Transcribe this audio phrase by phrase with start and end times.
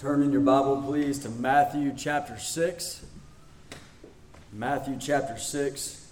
[0.00, 3.04] Turn in your Bible, please, to Matthew chapter 6.
[4.50, 6.08] Matthew chapter 6.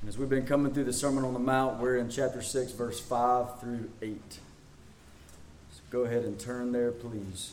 [0.00, 2.72] And as we've been coming through the Sermon on the Mount, we're in chapter 6,
[2.72, 4.18] verse 5 through 8.
[4.30, 7.52] So go ahead and turn there, please.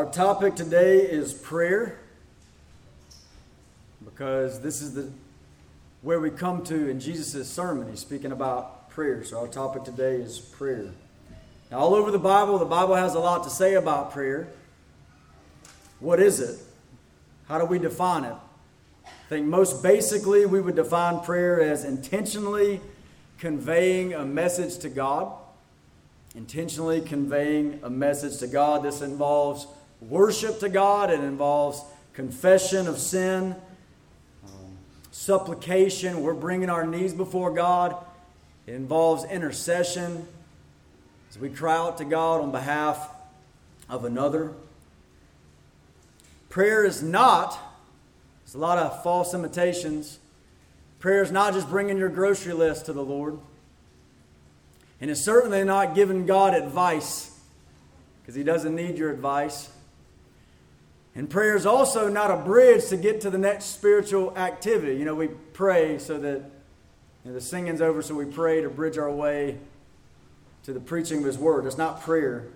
[0.00, 1.98] Our topic today is prayer
[4.02, 5.10] because this is the
[6.00, 7.90] where we come to in Jesus' sermon.
[7.90, 9.22] He's speaking about prayer.
[9.24, 10.86] So our topic today is prayer.
[11.70, 14.48] Now, all over the Bible, the Bible has a lot to say about prayer.
[15.98, 16.58] What is it?
[17.46, 18.36] How do we define it?
[19.04, 22.80] I think most basically we would define prayer as intentionally
[23.36, 25.30] conveying a message to God.
[26.34, 28.82] Intentionally conveying a message to God.
[28.82, 29.66] This involves
[30.00, 31.82] worship to God, it involves
[32.14, 33.54] confession of sin,
[34.44, 34.78] um,
[35.10, 36.22] supplication.
[36.22, 37.96] We're bringing our knees before God.
[38.66, 40.26] It involves intercession
[41.30, 43.08] as we cry out to God on behalf
[43.88, 44.52] of another.
[46.48, 47.58] Prayer is not,
[48.44, 50.18] there's a lot of false imitations.
[50.98, 53.38] Prayer is not just bringing your grocery list to the Lord.
[55.00, 57.38] And it's certainly not giving God advice
[58.20, 59.70] because He doesn't need your advice.
[61.14, 64.96] And prayer is also not a bridge to get to the next spiritual activity.
[64.96, 66.42] You know, we pray so that
[67.24, 69.58] you know, the singing's over, so we pray to bridge our way
[70.62, 71.66] to the preaching of His Word.
[71.66, 72.46] It's not prayer.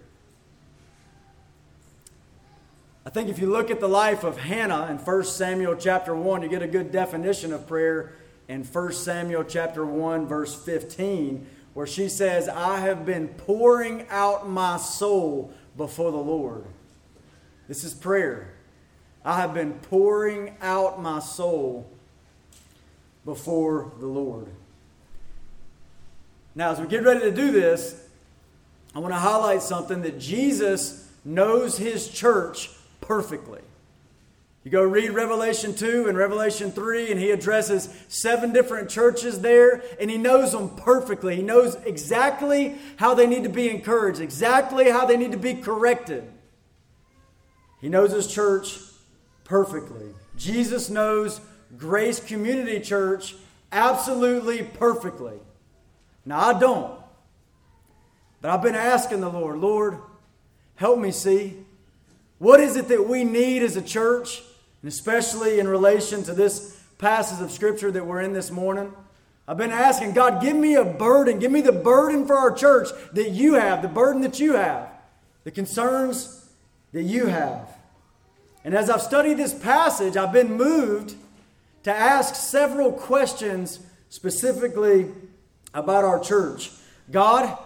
[3.06, 6.42] I think if you look at the life of Hannah in 1 Samuel chapter 1,
[6.42, 8.14] you get a good definition of prayer
[8.48, 14.48] in 1 Samuel chapter 1, verse 15, where she says, I have been pouring out
[14.48, 16.64] my soul before the Lord.
[17.66, 18.52] This is prayer.
[19.24, 21.90] I have been pouring out my soul
[23.24, 24.48] before the Lord.
[26.54, 28.06] Now, as we get ready to do this,
[28.94, 32.70] I want to highlight something that Jesus knows his church
[33.00, 33.60] perfectly.
[34.62, 39.82] You go read Revelation 2 and Revelation 3, and he addresses seven different churches there,
[40.00, 41.36] and he knows them perfectly.
[41.36, 45.54] He knows exactly how they need to be encouraged, exactly how they need to be
[45.54, 46.30] corrected.
[47.84, 48.78] He knows his church
[49.44, 50.06] perfectly.
[50.38, 51.42] Jesus knows
[51.76, 53.34] Grace Community Church
[53.70, 55.34] absolutely perfectly.
[56.24, 56.98] Now, I don't.
[58.40, 59.98] But I've been asking the Lord, Lord,
[60.76, 61.58] help me see.
[62.38, 64.40] What is it that we need as a church,
[64.80, 68.94] and especially in relation to this passage of Scripture that we're in this morning?
[69.46, 71.38] I've been asking, God, give me a burden.
[71.38, 74.88] Give me the burden for our church that you have, the burden that you have,
[75.44, 76.40] the concerns
[76.94, 77.76] that you have.
[78.64, 81.16] And as I've studied this passage, I've been moved
[81.82, 85.10] to ask several questions specifically
[85.74, 86.70] about our church.
[87.10, 87.58] God,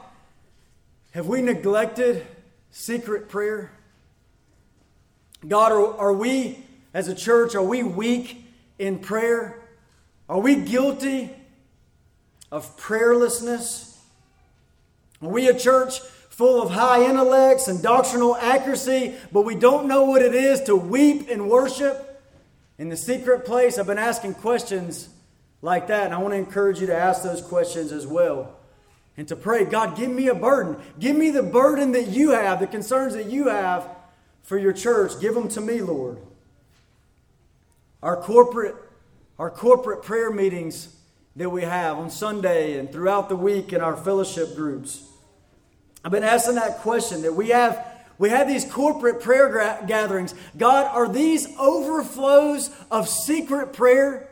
[1.13, 2.27] have we neglected
[2.71, 3.71] secret prayer?
[5.47, 8.47] God, are, are we as a church, are we weak
[8.79, 9.61] in prayer?
[10.27, 11.31] Are we guilty
[12.51, 13.99] of prayerlessness?
[15.21, 16.01] Are we a church
[16.39, 20.77] full of high intellects and doctrinal accuracy, but we don't know what it is to
[20.77, 22.23] weep and worship
[22.79, 23.77] in the secret place.
[23.77, 25.09] I've been asking questions
[25.63, 28.55] like that, and I want to encourage you to ask those questions as well.
[29.17, 30.77] And to pray, God, give me a burden.
[31.01, 33.89] Give me the burden that you have, the concerns that you have
[34.45, 35.21] for your church.
[35.21, 36.19] Give them to me, Lord.
[38.01, 38.77] Our corporate,
[39.41, 40.95] our corporate prayer meetings
[41.35, 45.08] that we have on Sunday and throughout the week in our fellowship groups.
[46.09, 47.87] I've been asking that question that we have
[48.17, 50.35] we have these corporate prayer gra- gatherings.
[50.57, 54.27] God, are these overflows of secret prayer?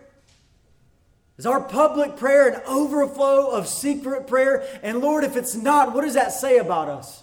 [1.37, 4.67] Is our public prayer an overflow of secret prayer?
[4.83, 7.23] And Lord, if it's not, what does that say about us?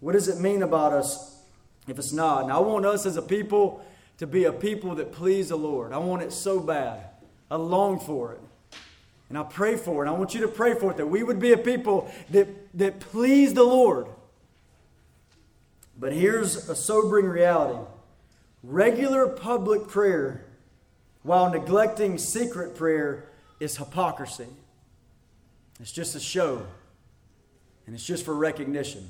[0.00, 1.40] What does it mean about us
[1.86, 2.42] if it's not?
[2.42, 3.86] And I want us as a people
[4.18, 5.92] to be a people that please the Lord.
[5.92, 7.10] I want it so bad.
[7.48, 8.40] I long for it.
[9.28, 10.08] And I pray for it.
[10.08, 13.00] I want you to pray for it that we would be a people that, that
[13.00, 14.06] please the Lord.
[15.98, 17.78] But here's a sobering reality
[18.62, 20.44] regular public prayer
[21.22, 23.28] while neglecting secret prayer
[23.60, 24.46] is hypocrisy.
[25.80, 26.66] It's just a show,
[27.86, 29.08] and it's just for recognition.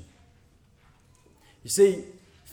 [1.63, 2.05] You see,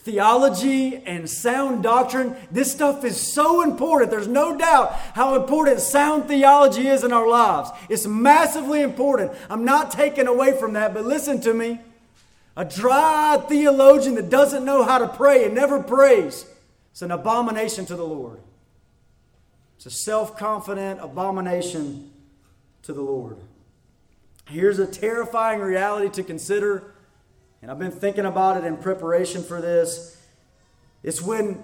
[0.03, 2.35] theology and sound doctrine.
[2.51, 4.11] This stuff is so important.
[4.11, 7.71] There's no doubt how important sound theology is in our lives.
[7.89, 9.31] It's massively important.
[9.49, 11.79] I'm not taking away from that, but listen to me.
[12.55, 16.45] A dry theologian that doesn't know how to pray and never prays,
[16.91, 18.39] it's an abomination to the Lord.
[19.77, 22.11] It's a self confident abomination
[22.83, 23.37] to the Lord.
[24.47, 26.92] Here's a terrifying reality to consider
[27.63, 30.21] and I've been thinking about it in preparation for this.
[31.01, 31.63] It's when,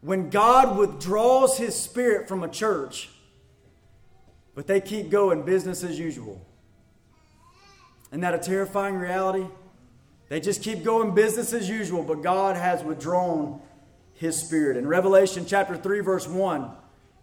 [0.00, 3.10] when God withdraws his spirit from a church,
[4.54, 6.40] but they keep going business as usual.
[8.10, 9.44] Isn't that a terrifying reality?
[10.28, 13.60] They just keep going business as usual, but God has withdrawn
[14.14, 14.76] his spirit.
[14.76, 16.70] In Revelation chapter 3, verse 1,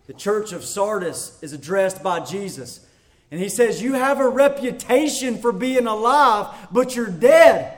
[0.05, 2.85] the church of Sardis is addressed by Jesus.
[3.31, 7.76] And he says, You have a reputation for being alive, but you're dead.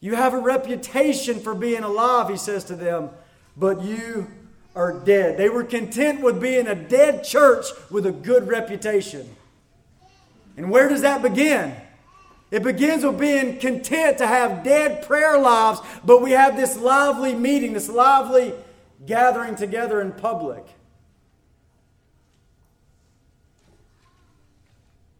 [0.00, 3.10] You have a reputation for being alive, he says to them,
[3.56, 4.30] but you
[4.74, 5.36] are dead.
[5.36, 9.28] They were content with being a dead church with a good reputation.
[10.56, 11.74] And where does that begin?
[12.50, 17.34] It begins with being content to have dead prayer lives, but we have this lively
[17.34, 18.54] meeting, this lively
[19.06, 20.64] gathering together in public.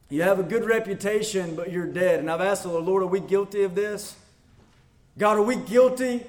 [0.08, 2.18] You have a good reputation, but you're dead.
[2.18, 4.16] And I've asked the Lord, are we guilty of this?
[5.18, 6.24] God, are we guilty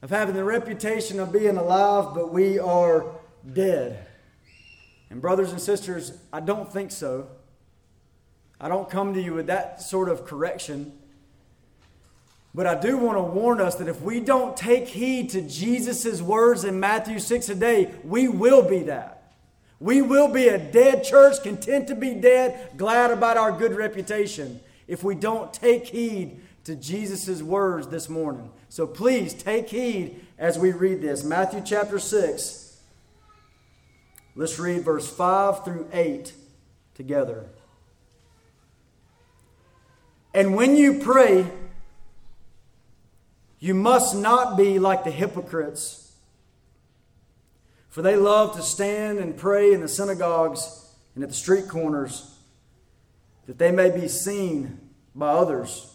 [0.00, 3.06] of having the reputation of being alive, but we are
[3.52, 4.06] dead?
[5.10, 7.28] And, brothers and sisters, I don't think so.
[8.60, 10.92] I don't come to you with that sort of correction.
[12.54, 16.20] But I do want to warn us that if we don't take heed to Jesus'
[16.20, 19.32] words in Matthew 6 today, we will be that.
[19.80, 24.60] We will be a dead church, content to be dead, glad about our good reputation,
[24.88, 28.50] if we don't take heed to Jesus' words this morning.
[28.68, 31.24] So please take heed as we read this.
[31.24, 32.78] Matthew chapter 6.
[34.36, 36.30] Let's read verse 5 through 8
[36.94, 37.46] together.
[40.34, 41.50] And when you pray,
[43.58, 46.12] you must not be like the hypocrites,
[47.88, 52.36] for they love to stand and pray in the synagogues and at the street corners,
[53.46, 54.78] that they may be seen
[55.14, 55.94] by others.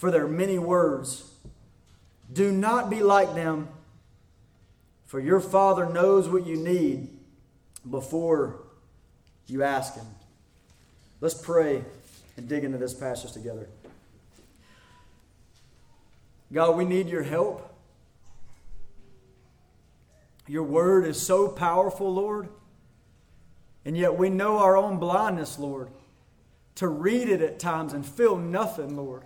[0.00, 1.30] for their many words.
[2.32, 3.68] Do not be like them,
[5.04, 7.10] for your Father knows what you need
[7.88, 8.62] before
[9.46, 10.06] you ask Him.
[11.20, 11.84] Let's pray
[12.38, 13.68] and dig into this passage together.
[16.50, 17.70] God, we need your help.
[20.48, 22.48] Your word is so powerful, Lord.
[23.84, 25.90] And yet we know our own blindness, Lord,
[26.76, 29.24] to read it at times and feel nothing, Lord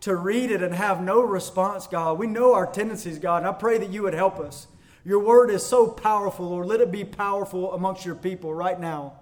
[0.00, 2.18] to read it and have no response, God.
[2.18, 4.66] We know our tendencies, God, and I pray that you would help us.
[5.04, 6.66] Your word is so powerful, Lord.
[6.66, 9.14] Let it be powerful amongst your people right now.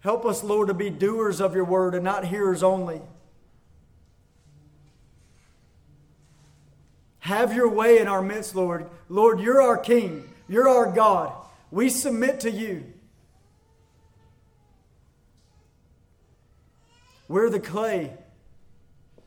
[0.00, 3.00] Help us, Lord, to be doers of your word and not hearers only.
[7.20, 8.86] Have your way in our midst, Lord.
[9.08, 10.28] Lord, you're our King.
[10.46, 11.32] You're our God.
[11.70, 12.84] We submit to you.
[17.34, 18.12] We're the clay,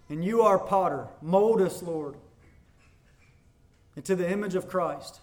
[0.08, 1.10] and you are potter.
[1.22, 2.16] Mold us, Lord,
[3.98, 5.20] into the image of Christ.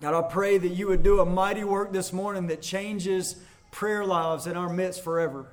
[0.00, 3.34] God, I pray that you would do a mighty work this morning that changes
[3.72, 5.48] prayer lives in our midst forever.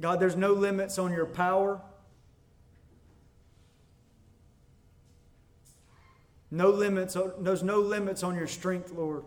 [0.00, 1.80] God, there's no limits on your power.
[6.50, 9.24] No limits, there's no limits on your strength, Lord.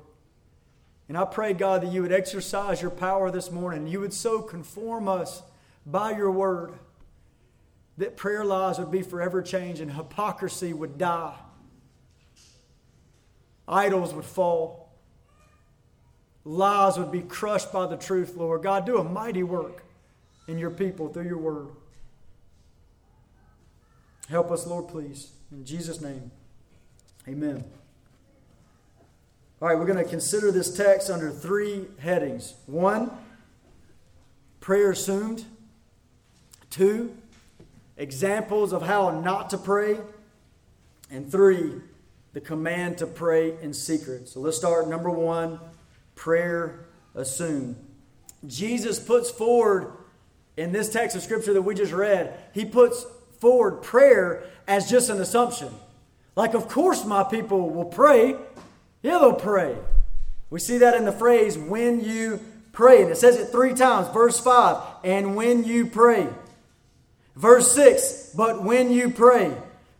[1.08, 3.88] And I pray, God, that you would exercise your power this morning.
[3.88, 5.42] You would so conform us
[5.86, 6.74] by your word
[7.98, 11.36] that prayer lives would be forever changed and hypocrisy would die.
[13.68, 14.90] Idols would fall.
[16.46, 18.64] Lies would be crushed by the truth, Lord.
[18.64, 19.84] God, do a mighty work
[20.48, 21.68] in your people through your word.
[24.30, 25.32] Help us, Lord, please.
[25.52, 26.32] In Jesus' name.
[27.28, 27.64] Amen.
[29.62, 32.54] All right, we're going to consider this text under three headings.
[32.66, 33.12] One,
[34.62, 35.46] prayer assumed.
[36.70, 37.16] Two,
[37.98, 39.98] examples of how not to pray.
[41.12, 41.82] And three,
[42.34, 44.30] the command to pray in secret.
[44.30, 45.60] So let's start number one
[46.16, 46.86] prayer
[47.16, 47.76] assumed.
[48.46, 49.94] Jesus puts forward
[50.56, 53.06] in this text of scripture that we just read, he puts
[53.40, 55.70] forward prayer as just an assumption.
[56.39, 58.34] Like, of course, my people will pray.
[59.01, 59.75] Yeah, they'll pray.
[60.50, 62.39] We see that in the phrase, when you
[62.72, 63.01] pray.
[63.01, 64.08] And it says it three times.
[64.13, 66.29] Verse 5, and when you pray.
[67.36, 69.53] Verse 6, but when you pray.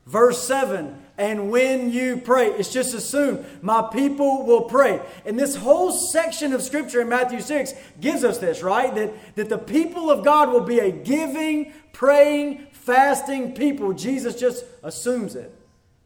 [0.06, 2.52] Verse 7, and when you pray.
[2.52, 5.02] It's just assumed my people will pray.
[5.26, 8.96] And this whole section of scripture in Matthew 6 gives us this, right?
[8.96, 13.92] That, that the people of God will be a giving, praying, fasting people.
[13.92, 15.54] Jesus just assumes it.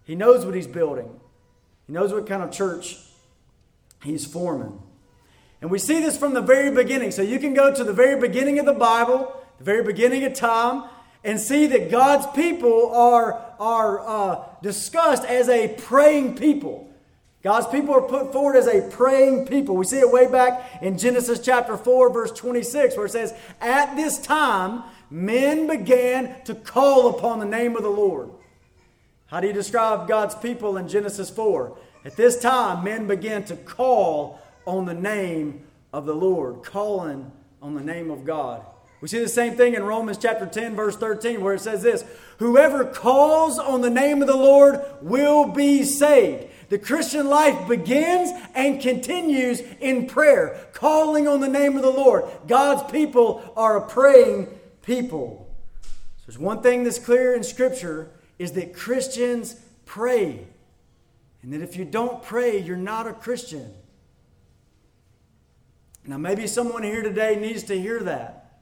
[0.05, 1.09] He knows what he's building,
[1.87, 2.97] he knows what kind of church
[4.03, 4.79] he's forming.
[5.61, 7.11] And we see this from the very beginning.
[7.11, 10.33] So you can go to the very beginning of the Bible, the very beginning of
[10.33, 10.89] time,
[11.23, 16.93] and see that God's people are, are uh, discussed as a praying people.
[17.43, 19.75] God's people are put forward as a praying people.
[19.77, 23.95] We see it way back in Genesis chapter 4, verse 26, where it says, At
[23.95, 28.31] this time, men began to call upon the name of the Lord.
[29.33, 31.75] How do you describe God's people in Genesis 4?
[32.05, 37.73] At this time, men began to call on the name of the Lord, calling on
[37.73, 38.63] the name of God.
[39.01, 42.05] We see the same thing in Romans chapter 10, verse 13, where it says this
[42.37, 46.45] Whoever calls on the name of the Lord will be saved.
[46.69, 52.25] The Christian life begins and continues in prayer, calling on the name of the Lord.
[52.47, 54.47] God's people are a praying
[54.83, 55.51] people.
[55.81, 55.89] So
[56.27, 60.47] there's one thing that's clear in Scripture is that Christians pray.
[61.41, 63.73] And that if you don't pray, you're not a Christian.
[66.05, 68.59] Now, maybe someone here today needs to hear that.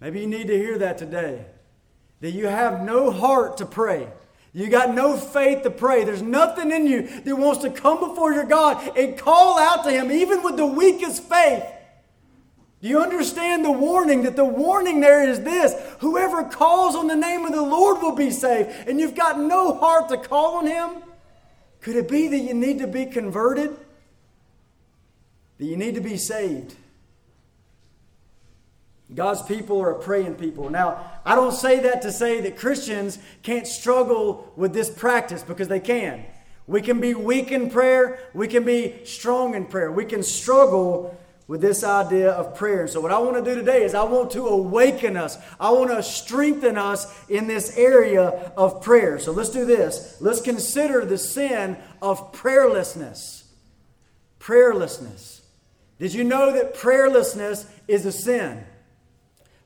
[0.00, 1.44] Maybe you need to hear that today.
[2.20, 4.08] That you have no heart to pray.
[4.52, 6.04] You got no faith to pray.
[6.04, 9.90] There's nothing in you that wants to come before your God and call out to
[9.90, 11.64] Him, even with the weakest faith.
[12.82, 14.24] Do you understand the warning?
[14.24, 18.16] That the warning there is this whoever calls on the name of the Lord will
[18.16, 18.70] be saved.
[18.88, 21.02] And you've got no heart to call on Him?
[21.80, 23.76] Could it be that you need to be converted?
[25.58, 26.74] That you need to be saved?
[29.14, 30.68] God's people are a praying people.
[30.68, 35.68] Now, I don't say that to say that Christians can't struggle with this practice because
[35.68, 36.24] they can.
[36.66, 39.92] We can be weak in prayer, we can be strong in prayer.
[39.92, 42.86] We can struggle with this idea of prayer.
[42.86, 45.90] So, what I want to do today is I want to awaken us, I want
[45.90, 49.18] to strengthen us in this area of prayer.
[49.18, 50.16] So, let's do this.
[50.20, 53.44] Let's consider the sin of prayerlessness.
[54.40, 55.40] Prayerlessness.
[55.98, 58.64] Did you know that prayerlessness is a sin?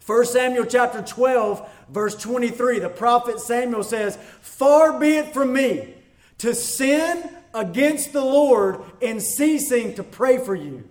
[0.06, 5.95] 1 Samuel chapter 12, verse 23, the prophet Samuel says, Far be it from me
[6.38, 10.88] to sin against the Lord in ceasing to pray for you.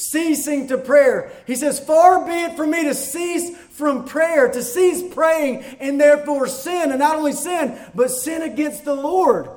[0.00, 1.32] Ceasing to prayer.
[1.44, 6.00] He says, Far be it from me to cease from prayer, to cease praying, and
[6.00, 9.50] therefore sin, and not only sin, but sin against the Lord.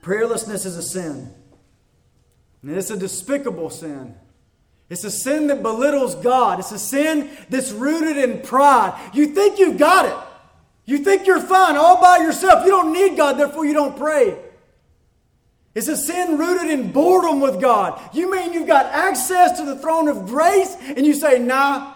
[0.00, 1.34] Prayerlessness is a sin.
[2.62, 4.14] And it's a despicable sin.
[4.88, 6.60] It's a sin that belittles God.
[6.60, 9.10] It's a sin that's rooted in pride.
[9.12, 10.28] You think you've got it.
[10.84, 12.64] You think you're fine all by yourself.
[12.64, 14.38] You don't need God, therefore you don't pray.
[15.74, 18.00] It's a sin rooted in boredom with God.
[18.14, 21.94] You mean you've got access to the throne of grace and you say, nah.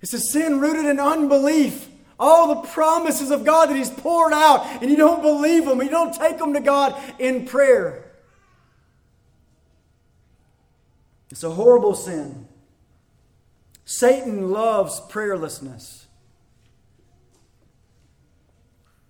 [0.00, 1.88] It's a sin rooted in unbelief.
[2.18, 5.82] All the promises of God that He's poured out and you don't believe them.
[5.82, 8.12] You don't take them to God in prayer.
[11.30, 12.48] It's a horrible sin.
[13.84, 16.07] Satan loves prayerlessness.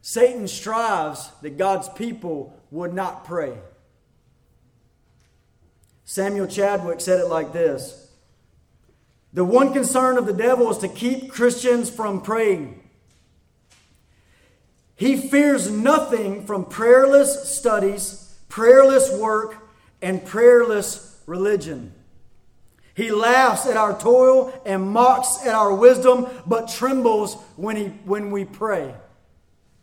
[0.09, 3.53] Satan strives that God's people would not pray.
[6.07, 8.11] Samuel Chadwick said it like this
[9.35, 12.89] The one concern of the devil is to keep Christians from praying.
[14.97, 19.57] He fears nothing from prayerless studies, prayerless work,
[20.01, 21.93] and prayerless religion.
[22.95, 28.31] He laughs at our toil and mocks at our wisdom, but trembles when, he, when
[28.31, 28.95] we pray.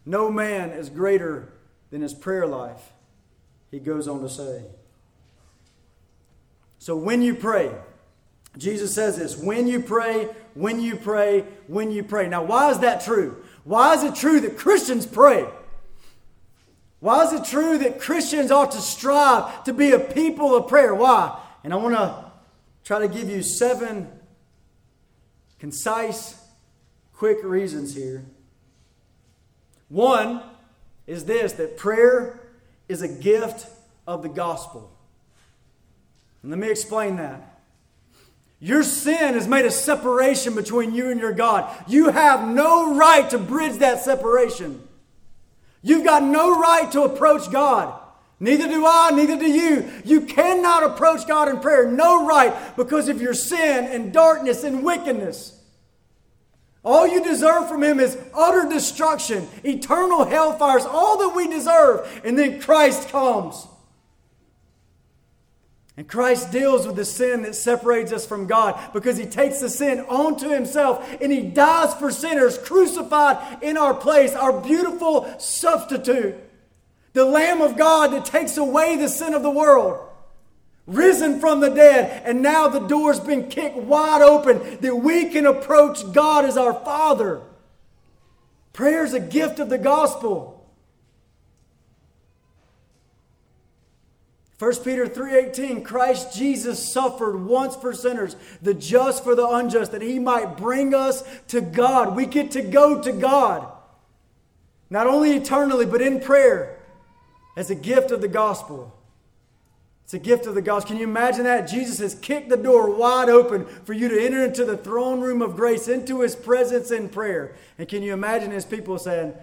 [0.05, 1.51] No man is greater
[1.89, 2.91] than his prayer life,
[3.71, 4.63] he goes on to say.
[6.77, 7.71] So when you pray,
[8.57, 12.27] Jesus says this when you pray, when you pray, when you pray.
[12.27, 13.43] Now, why is that true?
[13.63, 15.47] Why is it true that Christians pray?
[16.99, 20.93] Why is it true that Christians ought to strive to be a people of prayer?
[20.93, 21.39] Why?
[21.63, 22.31] And I want to
[22.83, 24.07] try to give you seven
[25.59, 26.39] concise,
[27.13, 28.23] quick reasons here.
[29.89, 30.41] One
[31.07, 32.39] is this that prayer
[32.87, 33.67] is a gift
[34.07, 34.91] of the gospel.
[36.41, 37.59] And let me explain that.
[38.59, 41.69] Your sin has made a separation between you and your God.
[41.87, 44.81] You have no right to bridge that separation.
[45.81, 47.99] You've got no right to approach God.
[48.39, 49.89] Neither do I, neither do you.
[50.03, 51.89] You cannot approach God in prayer.
[51.89, 55.54] No right because of your sin and darkness and wickedness.
[56.85, 62.21] All you deserve from Him is utter destruction, eternal hellfires, all that we deserve.
[62.23, 63.67] And then Christ comes.
[65.97, 69.69] And Christ deals with the sin that separates us from God because he takes the
[69.69, 76.35] sin onto himself and he dies for sinners, crucified in our place, our beautiful substitute
[77.15, 80.04] the Lamb of God that takes away the sin of the world,
[80.87, 85.45] risen from the dead, and now the door's been kicked wide open that we can
[85.45, 87.41] approach God as our Father.
[88.73, 90.55] Prayer is a gift of the gospel.
[94.57, 100.01] 1 Peter 3:18 Christ Jesus suffered once for sinners the just for the unjust that
[100.01, 103.67] he might bring us to God we get to go to God
[104.89, 106.79] not only eternally but in prayer
[107.57, 108.94] as a gift of the gospel.
[110.05, 110.89] It's a gift of the gospel.
[110.89, 111.67] Can you imagine that?
[111.67, 115.41] Jesus has kicked the door wide open for you to enter into the throne room
[115.41, 117.55] of grace, into his presence in prayer.
[117.79, 119.33] And can you imagine his people saying,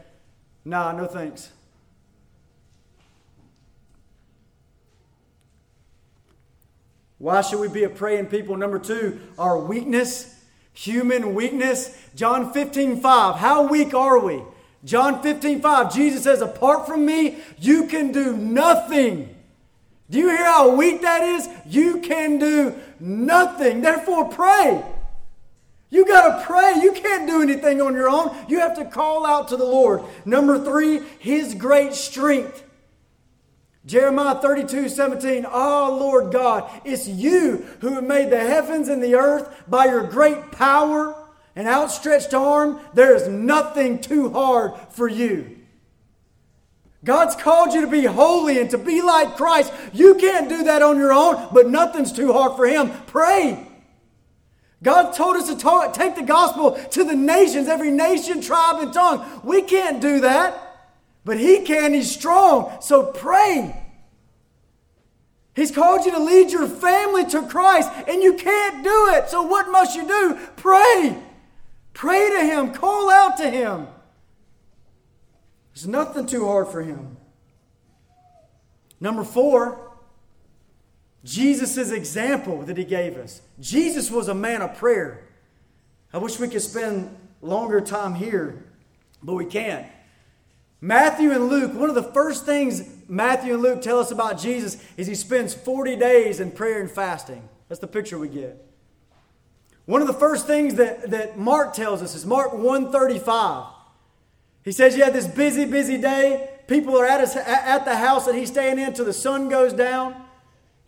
[0.65, 1.51] Nah, no thanks.
[7.19, 8.57] Why should we be a praying people?
[8.57, 10.41] Number two, our weakness,
[10.73, 11.97] human weakness.
[12.15, 13.37] John 15, 5.
[13.37, 14.43] How weak are we?
[14.85, 19.32] John 15, 5, Jesus says, Apart from me, you can do nothing.
[20.13, 21.49] Do you hear how weak that is?
[21.67, 23.81] You can do nothing.
[23.81, 24.85] Therefore, pray.
[25.91, 26.75] You got to pray.
[26.81, 28.37] You can't do anything on your own.
[28.47, 30.03] You have to call out to the Lord.
[30.25, 32.63] Number three, His great strength.
[33.85, 35.45] Jeremiah 32, 17.
[35.51, 40.05] Oh, Lord God, it's you who have made the heavens and the earth by your
[40.05, 41.17] great power
[41.55, 45.59] an outstretched arm, there is nothing too hard for you.
[47.05, 49.73] God's called you to be holy and to be like Christ.
[49.93, 52.93] You can't do that on your own, but nothing's too hard for Him.
[53.07, 53.67] Pray.
[54.83, 58.93] God told us to talk, take the gospel to the nations, every nation, tribe, and
[58.93, 59.25] tongue.
[59.45, 60.89] We can't do that,
[61.25, 61.93] but He can.
[61.93, 62.79] He's strong.
[62.81, 63.79] So pray.
[65.55, 69.29] He's called you to lead your family to Christ, and you can't do it.
[69.29, 70.39] So what must you do?
[70.57, 71.17] Pray.
[71.95, 73.87] Pray to Him, call out to Him.
[75.75, 77.17] There's nothing too hard for Him.
[79.01, 79.93] Number four,
[81.25, 83.41] Jesus' example that He gave us.
[83.61, 85.29] Jesus was a man of prayer.
[86.13, 88.65] I wish we could spend longer time here,
[89.23, 89.87] but we can't.
[90.81, 94.83] Matthew and Luke, one of the first things Matthew and Luke tell us about Jesus
[94.97, 97.49] is he spends 40 days in prayer and fasting.
[97.69, 98.67] That's the picture we get.
[99.85, 103.72] One of the first things that, that Mark tells us is Mark 135.
[104.65, 106.49] He says, You had this busy, busy day.
[106.67, 109.73] People are at, his, at the house that he's staying in till the sun goes
[109.73, 110.15] down.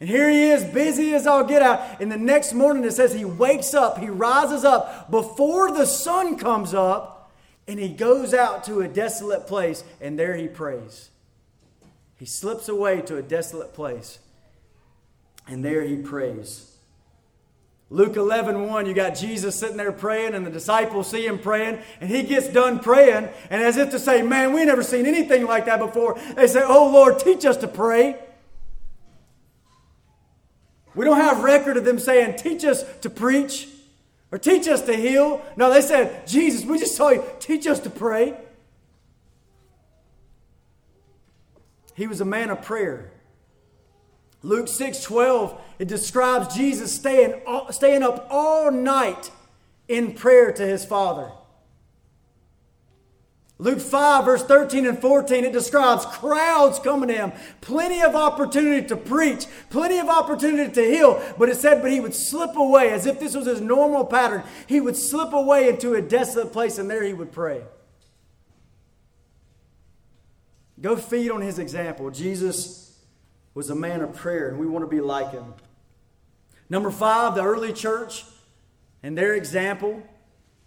[0.01, 2.01] And here he is, busy as all get out.
[2.01, 6.37] And the next morning it says he wakes up, he rises up before the sun
[6.37, 7.33] comes up,
[7.67, 11.11] and he goes out to a desolate place, and there he prays.
[12.17, 14.19] He slips away to a desolate place,
[15.47, 16.77] and there he prays.
[17.91, 21.79] Luke 11, 1, you got Jesus sitting there praying, and the disciples see him praying,
[22.01, 25.45] and he gets done praying, and as if to say, Man, we never seen anything
[25.45, 28.19] like that before, they say, Oh Lord, teach us to pray.
[30.95, 33.69] We don't have record of them saying, Teach us to preach
[34.33, 35.45] or teach us to heal.
[35.57, 38.35] No, they said, Jesus, we just saw you, teach us to pray.
[41.95, 43.13] He was a man of prayer.
[44.45, 49.31] Luke 6 12, it describes Jesus staying, staying up all night
[49.89, 51.33] in prayer to his Father.
[53.57, 58.87] Luke 5, verse 13 and 14, it describes crowds coming to him, plenty of opportunity
[58.87, 61.23] to preach, plenty of opportunity to heal.
[61.39, 64.43] But it said, but he would slip away as if this was his normal pattern.
[64.67, 67.63] He would slip away into a desolate place and there he would pray.
[70.79, 72.11] Go feed on his example.
[72.11, 72.84] Jesus
[73.55, 75.55] was a man of prayer, and we want to be like him.
[76.69, 78.25] Number five, the early church
[79.03, 80.03] and their example.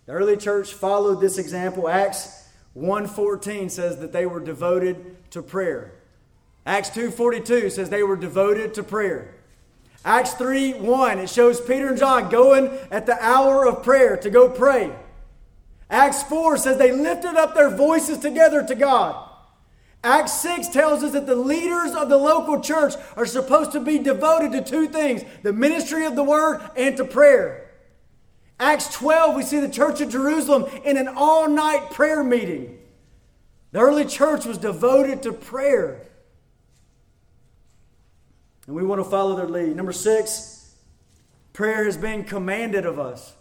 [0.05, 1.89] The early church followed this example.
[1.89, 5.91] Acts 1:14 says that they were devoted to prayer.
[6.65, 9.33] Acts 2:42 says they were devoted to prayer.
[10.05, 14.29] Acts 3 1, it shows Peter and John going at the hour of prayer to
[14.29, 14.93] go pray.
[15.89, 19.26] Acts 4 says they lifted up their voices together to God.
[20.07, 23.99] Acts 6 tells us that the leaders of the local church are supposed to be
[23.99, 27.69] devoted to two things the ministry of the word and to prayer.
[28.57, 32.79] Acts 12, we see the church of Jerusalem in an all night prayer meeting.
[33.73, 36.07] The early church was devoted to prayer.
[38.65, 39.75] And we want to follow their lead.
[39.75, 40.73] Number six,
[41.51, 43.33] prayer has been commanded of us.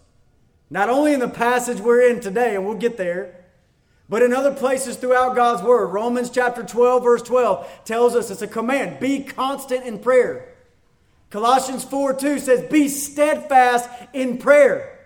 [0.69, 3.46] Not only in the passage we're in today, and we'll get there,
[4.09, 5.89] but in other places throughout God's Word.
[5.89, 10.49] Romans chapter 12, verse 12 tells us it's a command be constant in prayer.
[11.31, 14.99] Colossians 4 2 says, Be steadfast in prayer.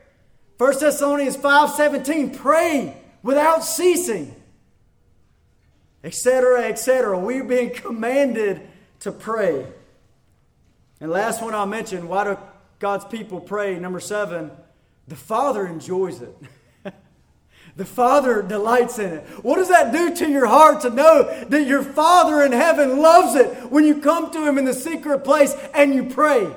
[0.59, 4.35] 1 Thessalonians 5 17, pray without ceasing,
[6.05, 7.19] etc., etc.
[7.19, 8.69] We're being commanded
[9.01, 9.67] to pray.
[11.01, 12.39] And last one I'll mention why do
[12.79, 13.79] God's people pray?
[13.79, 14.51] Number seven,
[15.09, 16.37] the Father enjoys it.
[17.77, 19.27] the Father delights in it.
[19.43, 23.35] What does that do to your heart to know that your Father in heaven loves
[23.35, 26.49] it when you come to Him in the secret place and you pray?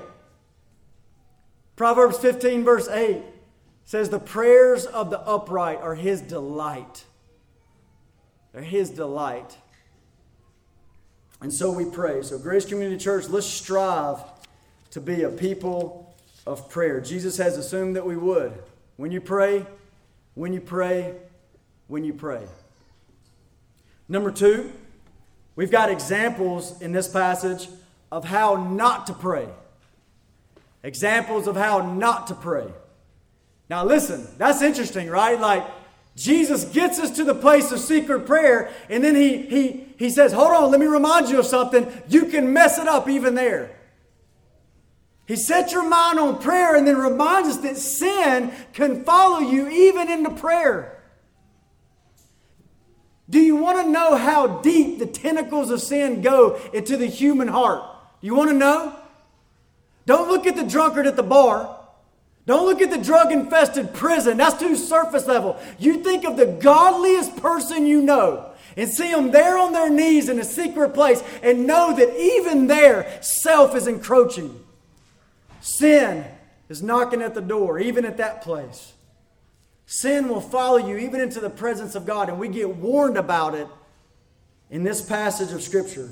[1.76, 3.22] Proverbs 15, verse 8
[3.86, 7.06] says, The prayers of the upright are His delight.
[8.52, 9.58] They're His delight.
[11.42, 12.22] And so we pray.
[12.22, 14.20] So, Grace Community Church, let's strive
[14.92, 17.02] to be a people of prayer.
[17.02, 18.54] Jesus has assumed that we would.
[18.96, 19.66] When you pray,
[20.36, 21.14] when you pray,
[21.88, 22.44] when you pray.
[24.08, 24.72] Number two,
[25.56, 27.68] we've got examples in this passage
[28.12, 29.48] of how not to pray.
[30.84, 32.68] Examples of how not to pray.
[33.70, 35.40] Now, listen, that's interesting, right?
[35.40, 35.66] Like,
[36.16, 40.32] Jesus gets us to the place of secret prayer, and then he, he, he says,
[40.34, 41.92] Hold on, let me remind you of something.
[42.08, 43.72] You can mess it up even there.
[45.26, 49.70] He sets your mind on prayer and then reminds us that sin can follow you
[49.70, 51.02] even into prayer.
[53.30, 57.48] Do you want to know how deep the tentacles of sin go into the human
[57.48, 57.84] heart?
[58.20, 58.96] You want to know?
[60.06, 61.80] Don't look at the drunkard at the bar.
[62.46, 64.38] Don't look at the drug infested prison.
[64.38, 65.58] That's too surface level.
[65.80, 70.28] You think of the godliest person you know and see them there on their knees
[70.28, 74.60] in a secret place and know that even there, self is encroaching.
[75.64, 76.26] Sin
[76.68, 78.92] is knocking at the door, even at that place.
[79.86, 83.56] Sin will follow you even into the presence of God, and we get warned about
[83.56, 83.70] it
[84.70, 86.10] in this passage of Scripture.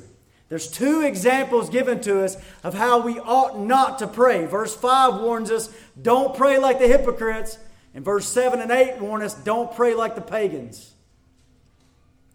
[0.47, 4.45] There's two examples given to us of how we ought not to pray.
[4.45, 5.69] Verse 5 warns us,
[6.01, 7.57] don't pray like the hypocrites.
[7.93, 10.93] And verse 7 and 8 warn us, don't pray like the pagans.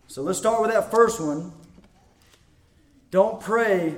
[0.06, 1.50] So let's start with that first one.
[3.10, 3.94] Don't pray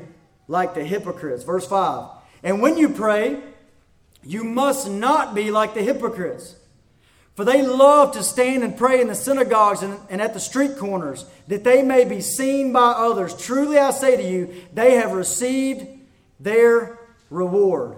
[0.46, 1.42] like the hypocrites.
[1.42, 2.17] Verse 5.
[2.42, 3.40] And when you pray,
[4.22, 6.56] you must not be like the hypocrites.
[7.34, 10.76] For they love to stand and pray in the synagogues and, and, at the street
[10.76, 13.32] corners, that they may be seen by others.
[13.32, 15.86] Truly I say to you, they have received
[16.40, 16.98] their
[17.30, 17.96] reward.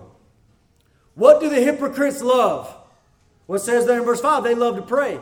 [1.15, 2.75] What do the hypocrites love?
[3.47, 4.45] What says there in verse 5?
[4.45, 5.19] They love to pray.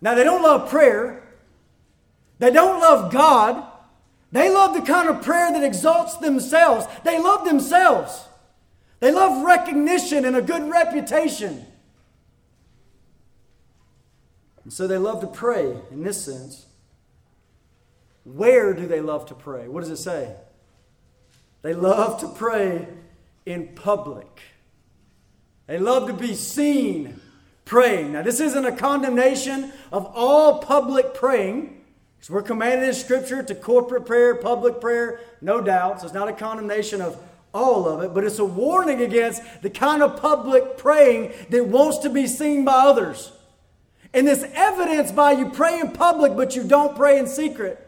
[0.00, 1.22] Now, they don't love prayer,
[2.38, 3.69] they don't love God,
[4.32, 6.86] they love the kind of prayer that exalts themselves.
[7.04, 8.26] They love themselves.
[9.00, 11.66] They love recognition and a good reputation.
[14.62, 16.66] And so they love to pray in this sense.
[18.24, 19.66] Where do they love to pray?
[19.66, 20.34] What does it say?
[21.62, 22.86] They love to pray
[23.46, 24.40] in public.
[25.66, 27.20] They love to be seen
[27.64, 28.12] praying.
[28.12, 31.79] Now, this isn't a condemnation of all public praying.
[32.20, 36.00] So we're commanded in Scripture to corporate prayer, public prayer, no doubt.
[36.00, 37.20] So it's not a condemnation of
[37.52, 41.98] all of it, but it's a warning against the kind of public praying that wants
[41.98, 43.32] to be seen by others.
[44.12, 47.86] And this evidence by you pray in public, but you don't pray in secret.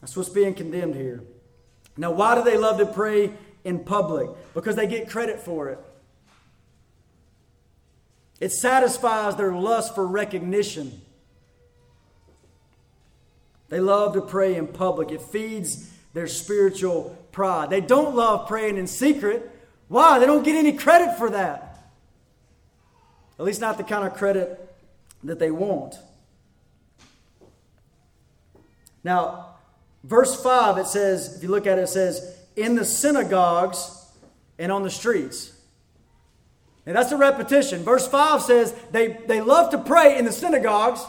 [0.00, 1.22] That's what's being condemned here.
[1.96, 3.32] Now, why do they love to pray
[3.64, 4.30] in public?
[4.54, 5.78] Because they get credit for it.
[8.40, 11.00] It satisfies their lust for recognition.
[13.68, 15.10] They love to pray in public.
[15.10, 17.70] It feeds their spiritual pride.
[17.70, 19.50] They don't love praying in secret.
[19.88, 20.18] Why?
[20.18, 21.90] They don't get any credit for that.
[23.38, 24.74] At least not the kind of credit
[25.24, 25.96] that they want.
[29.02, 29.54] Now,
[30.04, 34.04] verse 5, it says, if you look at it, it says, in the synagogues
[34.58, 35.55] and on the streets.
[36.86, 37.82] And that's a repetition.
[37.82, 41.04] Verse 5 says they, they love to pray in the synagogues.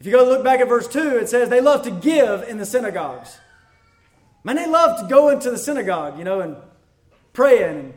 [0.00, 2.58] If you go look back at verse 2, it says they love to give in
[2.58, 3.38] the synagogues.
[4.42, 6.56] Man, they love to go into the synagogue, you know, and
[7.32, 7.94] praying and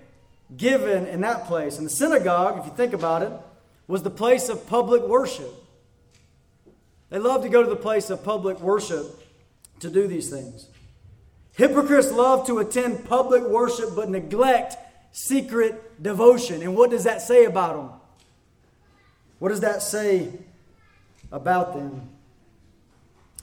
[0.56, 1.78] giving in that place.
[1.78, 3.32] And the synagogue, if you think about it,
[3.88, 5.52] was the place of public worship.
[7.10, 9.06] They love to go to the place of public worship
[9.80, 10.68] to do these things.
[11.56, 14.76] Hypocrites love to attend public worship but neglect
[15.12, 16.62] secret devotion.
[16.62, 17.90] And what does that say about them?
[19.40, 20.32] What does that say
[21.32, 22.10] about them?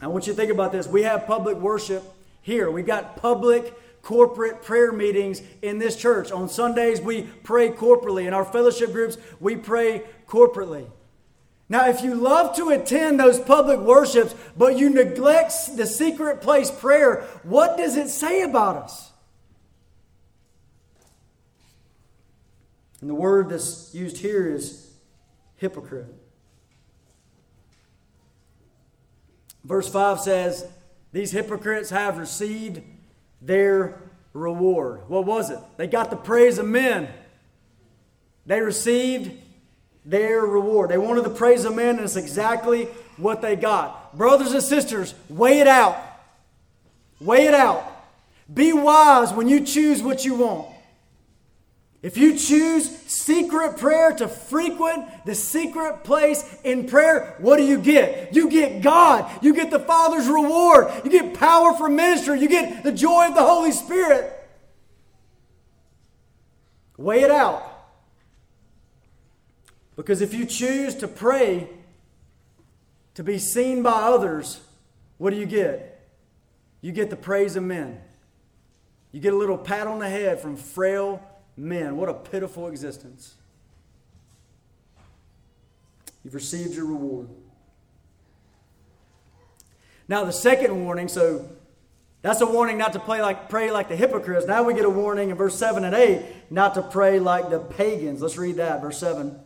[0.00, 0.86] I want you to think about this.
[0.86, 2.02] We have public worship
[2.42, 6.32] here, we've got public corporate prayer meetings in this church.
[6.32, 8.26] On Sundays, we pray corporately.
[8.26, 10.86] In our fellowship groups, we pray corporately.
[11.68, 16.70] Now, if you love to attend those public worships, but you neglect the secret place
[16.70, 19.09] prayer, what does it say about us?
[23.00, 24.92] And the word that's used here is
[25.56, 26.06] hypocrite.
[29.64, 30.66] Verse 5 says,
[31.12, 32.82] These hypocrites have received
[33.40, 34.00] their
[34.32, 35.08] reward.
[35.08, 35.58] What was it?
[35.76, 37.08] They got the praise of men.
[38.46, 39.32] They received
[40.04, 40.90] their reward.
[40.90, 42.86] They wanted the praise of men, and it's exactly
[43.16, 44.16] what they got.
[44.16, 45.96] Brothers and sisters, weigh it out.
[47.20, 47.84] Weigh it out.
[48.52, 50.68] Be wise when you choose what you want.
[52.02, 57.78] If you choose secret prayer to frequent the secret place in prayer, what do you
[57.78, 58.34] get?
[58.34, 59.30] You get God.
[59.42, 60.90] You get the Father's reward.
[61.04, 62.40] You get power for ministry.
[62.40, 64.32] You get the joy of the Holy Spirit.
[66.96, 67.66] Weigh it out.
[69.94, 71.68] Because if you choose to pray
[73.12, 74.60] to be seen by others,
[75.18, 76.08] what do you get?
[76.80, 78.00] You get the praise of men.
[79.12, 81.22] You get a little pat on the head from frail
[81.60, 81.96] men.
[81.96, 83.34] What a pitiful existence.
[86.24, 87.28] You've received your reward.
[90.08, 91.48] Now, the second warning, so
[92.22, 94.46] that's a warning not to pray like, pray like the hypocrites.
[94.46, 97.60] Now we get a warning in verse 7 and 8 not to pray like the
[97.60, 98.20] pagans.
[98.20, 99.38] Let's read that, verse 7.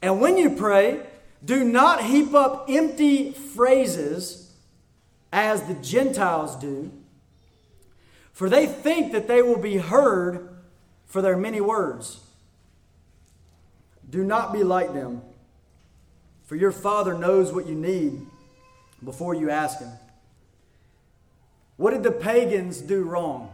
[0.00, 1.00] And when you pray,
[1.44, 4.52] do not heap up empty phrases
[5.32, 6.90] as the Gentiles do,
[8.32, 10.57] for they think that they will be heard
[11.08, 12.20] for their many words.
[14.08, 15.22] Do not be like them,
[16.44, 18.24] for your Father knows what you need
[19.04, 19.90] before you ask Him.
[21.76, 23.52] What did the pagans do wrong?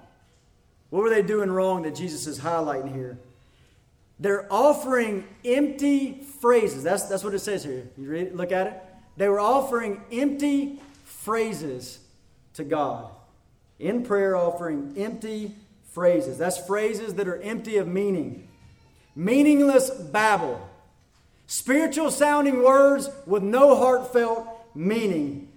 [0.91, 3.19] What were they doing wrong that Jesus is highlighting here?
[4.21, 6.85] They're offering empty phrases.
[6.85, 7.89] That's, that's what it says here.
[7.99, 8.83] You read, look at it.
[9.17, 11.99] They were offering empty phrases
[12.55, 13.11] to God.
[13.81, 15.53] In prayer, offering empty
[15.95, 16.37] phrases.
[16.39, 18.49] That's phrases that are empty of meaning.
[19.15, 20.69] Meaningless babble.
[21.47, 25.49] Spiritual sounding words with no heartfelt meaning.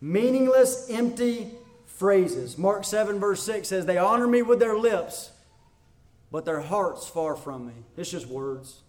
[0.00, 1.52] Meaningless, empty
[1.86, 2.58] phrases.
[2.58, 5.30] Mark 7, verse 6 says, They honor me with their lips
[6.30, 7.72] but their heart's far from me.
[7.96, 8.80] It's just words.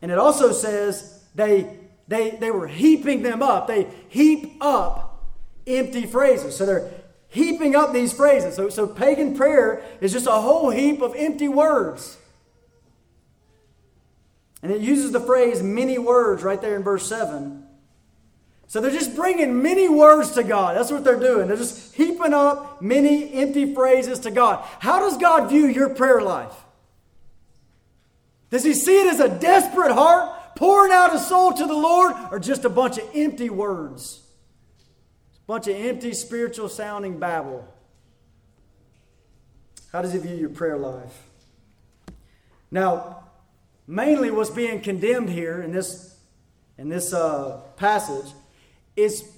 [0.00, 3.68] And it also says they, they, they were heaping them up.
[3.68, 5.24] They heap up
[5.66, 6.56] empty phrases.
[6.56, 6.90] So they're
[7.32, 8.54] heaping up these phrases.
[8.54, 12.18] So, so pagan prayer is just a whole heap of empty words.
[14.62, 17.66] And it uses the phrase many words right there in verse 7.
[18.68, 20.76] So they're just bringing many words to God.
[20.76, 21.48] That's what they're doing.
[21.48, 24.64] They're just heaping up many empty phrases to God.
[24.78, 26.54] How does God view your prayer life?
[28.50, 32.14] Does he see it as a desperate heart pouring out his soul to the Lord
[32.30, 34.21] or just a bunch of empty words?
[35.52, 37.68] Bunch of empty spiritual sounding babble.
[39.92, 41.26] How does he view your prayer life?
[42.70, 43.24] Now,
[43.86, 46.16] mainly what's being condemned here in this,
[46.78, 48.32] in this uh, passage
[48.96, 49.30] is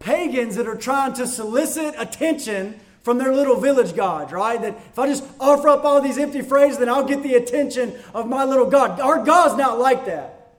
[0.00, 4.60] pagans that are trying to solicit attention from their little village gods, right?
[4.60, 7.94] That if I just offer up all these empty phrases, then I'll get the attention
[8.12, 8.98] of my little God.
[8.98, 10.56] Our God's not like that.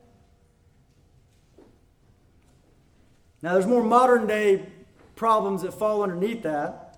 [3.42, 4.68] Now, there's more modern day
[5.16, 6.98] problems that fall underneath that.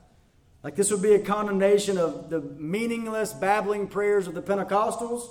[0.63, 5.29] Like this would be a condemnation of the meaningless, babbling prayers of the Pentecostals,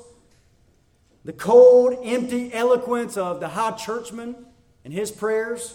[1.25, 4.37] the cold, empty eloquence of the high churchman
[4.85, 5.75] and his prayers.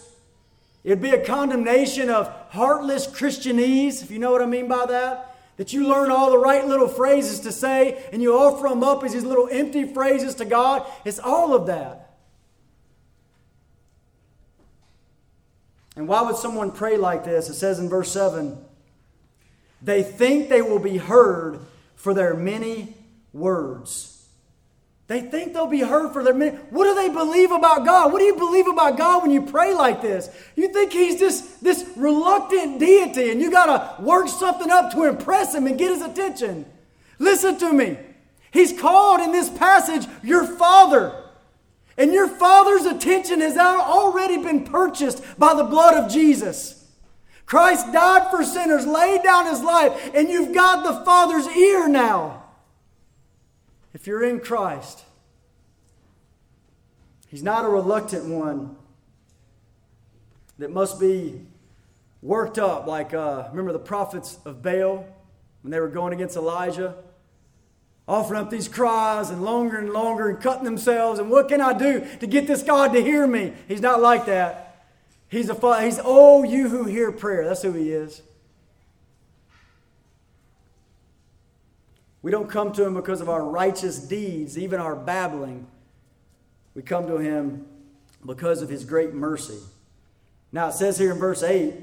[0.83, 5.35] It'd be a condemnation of heartless Christianese, if you know what I mean by that.
[5.57, 9.03] That you learn all the right little phrases to say and you offer them up
[9.03, 10.89] as these little empty phrases to God.
[11.05, 12.10] It's all of that.
[15.95, 17.49] And why would someone pray like this?
[17.49, 18.57] It says in verse 7
[19.81, 21.59] they think they will be heard
[21.95, 22.93] for their many
[23.33, 24.27] words.
[25.07, 26.55] They think they'll be heard for their many.
[26.69, 28.13] What do they believe about God?
[28.13, 30.29] What do you believe about God when you pray like this?
[30.55, 33.65] You think He's this, this reluctant deity and you got
[33.97, 36.65] to work something up to impress Him and get His attention.
[37.19, 37.97] Listen to me.
[38.51, 41.20] He's called in this passage your Father.
[41.97, 46.87] And your Father's attention has already been purchased by the blood of Jesus.
[47.45, 52.43] Christ died for sinners, laid down His life, and you've got the Father's ear now.
[53.93, 55.03] If you're in Christ,
[57.27, 58.75] He's not a reluctant one
[60.59, 61.41] that must be
[62.21, 65.05] worked up like, uh, remember the prophets of Baal
[65.61, 66.95] when they were going against Elijah?
[68.11, 71.17] Offering up these cries and longer and longer and cutting themselves.
[71.17, 73.53] And what can I do to get this God to hear me?
[73.69, 74.85] He's not like that.
[75.29, 77.45] He's a he's oh you who hear prayer.
[77.45, 78.21] That's who he is.
[82.21, 85.67] We don't come to Him because of our righteous deeds, even our babbling.
[86.75, 87.65] We come to Him
[88.25, 89.59] because of His great mercy.
[90.51, 91.73] Now, it says here in verse 8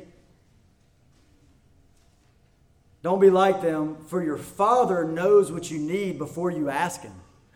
[3.03, 7.15] don't be like them, for your Father knows what you need before you ask Him.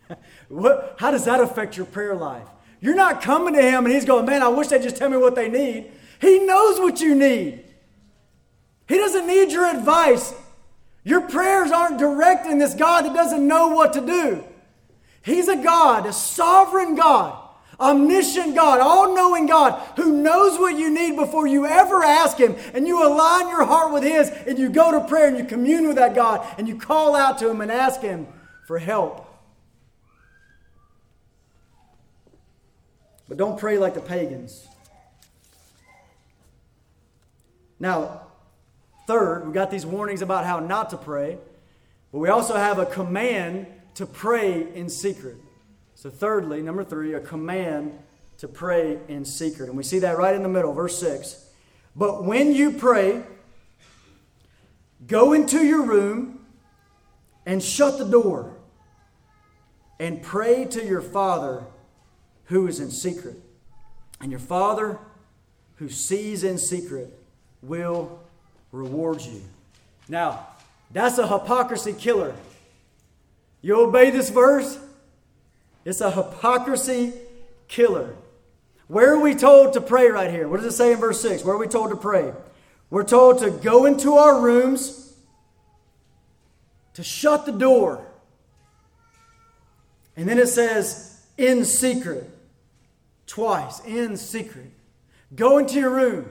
[0.48, 2.46] what, how does that affect your prayer life?
[2.81, 5.16] You're not coming to Him and He's going, Man, I wish they'd just tell me
[5.16, 5.90] what they need.
[6.20, 7.64] He knows what you need.
[8.88, 10.35] He doesn't need your advice.
[11.05, 14.44] Your prayers aren't directing this God that doesn't know what to do.
[15.22, 17.41] He's a God, a sovereign God,
[17.80, 22.56] omniscient God, all knowing God who knows what you need before you ever ask Him.
[22.74, 25.87] And you align your heart with His and you go to prayer and you commune
[25.87, 28.26] with that God and you call out to Him and ask Him
[28.66, 29.28] for help.
[33.28, 34.68] But don't pray like the pagans.
[37.80, 38.22] Now,
[39.06, 41.38] Third, we got these warnings about how not to pray,
[42.12, 45.37] but we also have a command to pray in secret.
[46.03, 47.97] So, thirdly, number three, a command
[48.38, 49.69] to pray in secret.
[49.69, 51.47] And we see that right in the middle, verse 6.
[51.95, 53.23] But when you pray,
[55.07, 56.45] go into your room
[57.47, 58.53] and shut the door
[60.01, 61.62] and pray to your Father
[62.47, 63.37] who is in secret.
[64.21, 64.99] And your Father
[65.77, 67.17] who sees in secret
[67.62, 68.19] will
[68.73, 69.41] reward you.
[70.09, 70.49] Now,
[70.91, 72.35] that's a hypocrisy killer.
[73.61, 74.81] You obey this verse?
[75.85, 77.12] It's a hypocrisy
[77.68, 78.14] killer.
[78.88, 80.49] Where are we told to pray right here?
[80.49, 81.45] What does it say in verse 6?
[81.45, 82.33] Where are we told to pray?
[82.90, 85.14] We're told to go into our rooms,
[86.95, 88.07] to shut the door.
[90.14, 92.29] And then it says, in secret.
[93.27, 94.71] Twice, in secret.
[95.35, 96.29] Go into your room.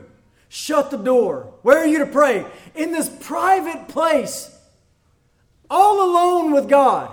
[0.49, 1.53] Shut the door.
[1.63, 2.45] Where are you to pray?
[2.75, 4.55] In this private place,
[5.69, 7.09] all alone with God.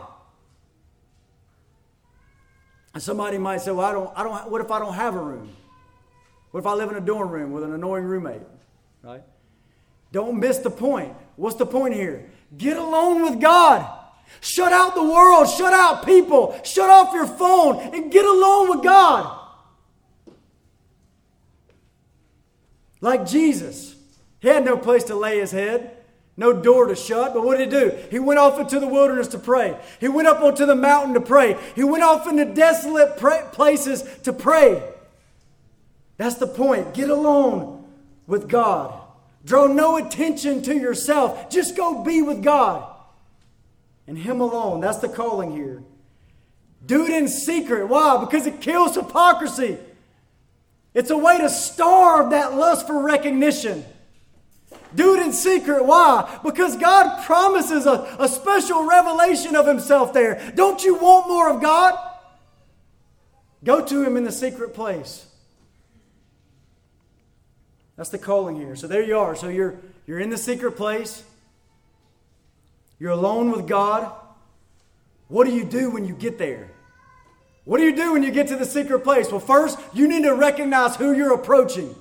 [2.95, 4.51] And somebody might say, "Well, I don't, I don't.
[4.51, 5.51] What if I don't have a room?
[6.51, 8.43] What if I live in a dorm room with an annoying roommate?"
[9.03, 9.23] Right?
[10.13, 11.15] Don't miss the point.
[11.37, 12.31] What's the point here?
[12.57, 13.87] Get alone with God.
[14.41, 15.49] Shut out the world.
[15.49, 16.59] Shut out people.
[16.65, 19.39] Shut off your phone and get alone with God.
[23.01, 23.95] Like Jesus.
[24.41, 25.98] He had no place to lay his head,
[26.39, 27.35] no door to shut.
[27.35, 27.99] But what did he do?
[28.11, 29.77] He went off into the wilderness to pray.
[30.01, 31.59] He went up onto the mountain to pray.
[31.75, 33.17] He went off into desolate
[33.53, 34.83] places to pray.
[36.17, 36.95] That's the point.
[36.95, 37.85] Get alone
[38.27, 38.99] with God.
[39.45, 41.51] Draw no attention to yourself.
[41.51, 42.89] Just go be with God
[44.07, 44.81] and Him alone.
[44.81, 45.83] That's the calling here.
[46.87, 47.87] Do it in secret.
[47.87, 48.25] Why?
[48.25, 49.77] Because it kills hypocrisy.
[50.95, 53.85] It's a way to starve that lust for recognition.
[54.95, 55.85] Do it in secret.
[55.85, 56.39] Why?
[56.43, 60.53] Because God promises a, a special revelation of Himself there.
[60.55, 61.99] Don't you want more of God?
[63.65, 65.27] Go to Him in the secret place.
[67.97, 68.77] That's the calling here.
[68.77, 69.35] So there you are.
[69.35, 69.77] So you're,
[70.07, 71.25] you're in the secret place,
[72.99, 74.13] you're alone with God.
[75.27, 76.71] What do you do when you get there?
[77.65, 79.31] What do you do when you get to the secret place?
[79.31, 81.95] Well, first, you need to recognize who you're approaching.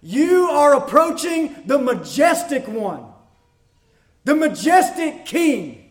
[0.00, 3.04] You are approaching the majestic one,
[4.24, 5.84] the majestic king.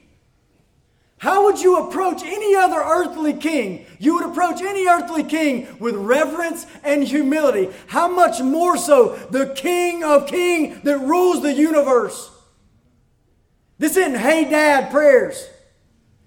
[1.19, 3.87] How would you approach any other earthly king?
[3.97, 7.73] You would approach any earthly king with reverence and humility.
[7.87, 12.29] How much more so the King of Kings that rules the universe?
[13.79, 15.49] This isn't hey dad prayers.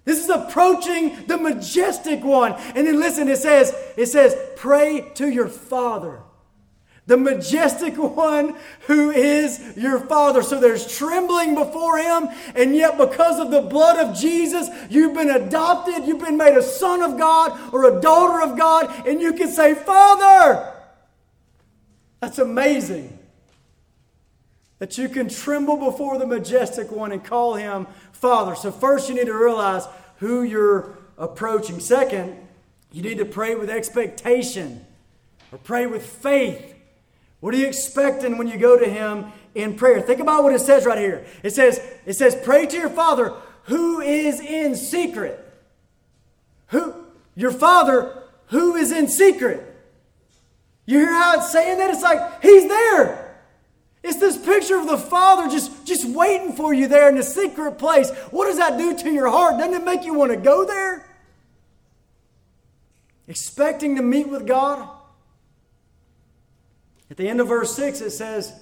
[0.05, 2.55] This is approaching the majestic one.
[2.74, 6.20] And then listen, it says, it says, pray to your Father.
[7.11, 8.54] The majestic one
[8.86, 10.44] who is your Father.
[10.44, 15.28] So there's trembling before Him, and yet because of the blood of Jesus, you've been
[15.28, 19.32] adopted, you've been made a son of God or a daughter of God, and you
[19.32, 20.72] can say, Father.
[22.20, 23.18] That's amazing.
[24.78, 28.54] That you can tremble before the majestic one and call him Father.
[28.54, 29.84] So, first, you need to realize
[30.18, 31.80] who you're approaching.
[31.80, 32.36] Second,
[32.92, 34.86] you need to pray with expectation
[35.50, 36.69] or pray with faith.
[37.41, 40.01] What are you expecting when you go to him in prayer?
[40.01, 41.24] Think about what it says right here.
[41.43, 43.34] It says, it says, pray to your father
[43.64, 45.38] who is in secret.
[46.68, 46.95] Who
[47.34, 49.66] your father who is in secret.
[50.84, 51.91] You hear how it's saying that?
[51.91, 53.38] It's like he's there.
[54.03, 57.72] It's this picture of the Father just, just waiting for you there in the secret
[57.72, 58.11] place.
[58.30, 59.59] What does that do to your heart?
[59.59, 61.07] Doesn't it make you want to go there?
[63.28, 64.88] Expecting to meet with God?
[67.11, 68.52] At the end of verse 6, it says,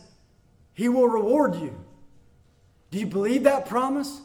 [0.74, 1.78] He will reward you.
[2.90, 4.20] Do you believe that promise?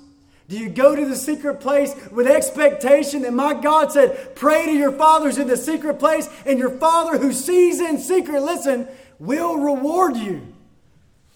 [0.48, 4.72] Do you go to the secret place with expectation that my God said, Pray to
[4.72, 8.88] your fathers in the secret place, and your Father who sees in secret, listen,
[9.20, 10.54] will reward you?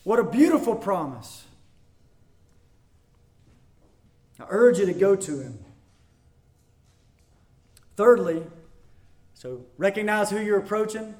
[0.03, 1.45] What a beautiful promise.
[4.39, 5.59] I urge you to go to Him.
[7.95, 8.43] Thirdly,
[9.33, 11.15] so recognize who you're approaching.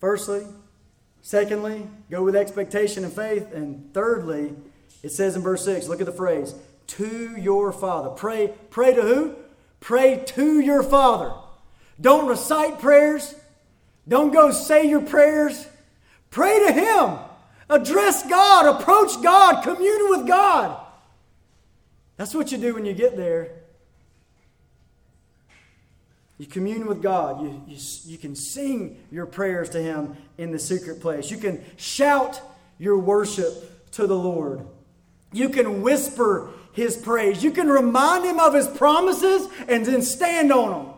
[0.00, 0.44] Firstly,
[1.22, 3.52] Secondly, go with expectation and faith.
[3.52, 4.54] And thirdly,
[5.02, 6.54] it says in verse 6, look at the phrase,
[6.88, 8.10] to your Father.
[8.10, 9.36] Pray, pray to who?
[9.80, 11.32] Pray to your Father.
[12.00, 13.34] Don't recite prayers.
[14.06, 15.66] Don't go say your prayers.
[16.30, 17.18] Pray to Him.
[17.68, 18.80] Address God.
[18.80, 19.62] Approach God.
[19.62, 20.78] Commune with God.
[22.16, 23.61] That's what you do when you get there.
[26.42, 27.40] You commune with God.
[27.40, 31.30] You, you, you can sing your prayers to Him in the secret place.
[31.30, 32.40] You can shout
[32.80, 34.66] your worship to the Lord.
[35.32, 37.44] You can whisper His praise.
[37.44, 40.94] You can remind Him of His promises and then stand on them.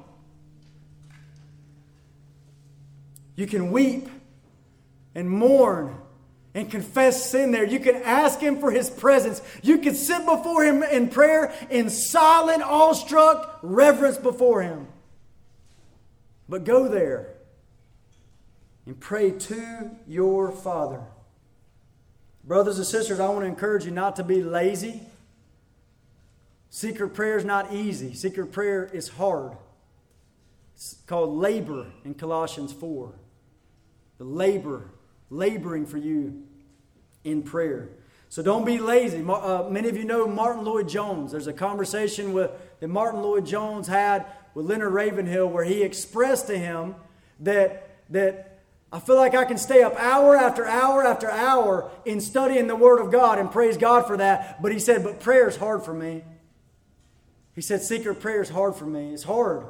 [3.36, 4.08] You can weep
[5.14, 5.94] and mourn
[6.54, 7.66] and confess sin there.
[7.66, 9.42] You can ask Him for His presence.
[9.62, 14.86] You can sit before Him in prayer in silent, awestruck reverence before Him.
[16.48, 17.28] But go there
[18.86, 21.00] and pray to your Father.
[22.44, 25.00] Brothers and sisters, I want to encourage you not to be lazy.
[26.68, 29.56] Secret prayer is not easy, secret prayer is hard.
[30.74, 33.12] It's called labor in Colossians 4.
[34.18, 34.90] The labor,
[35.30, 36.42] laboring for you
[37.22, 37.88] in prayer.
[38.34, 39.24] So don't be lazy.
[39.24, 41.30] Uh, many of you know Martyn Lloyd-Jones.
[41.30, 46.58] There's a conversation with, that Martyn Lloyd-Jones had with Leonard Ravenhill where he expressed to
[46.58, 46.96] him
[47.38, 48.58] that, that
[48.90, 52.74] I feel like I can stay up hour after hour after hour in studying the
[52.74, 54.60] Word of God and praise God for that.
[54.60, 56.24] But he said, but prayer is hard for me.
[57.54, 59.14] He said, secret prayer is hard for me.
[59.14, 59.64] It's hard.